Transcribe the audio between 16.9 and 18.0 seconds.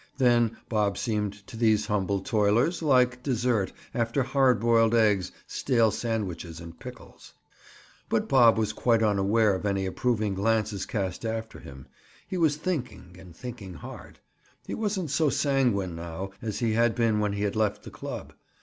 been when he had left the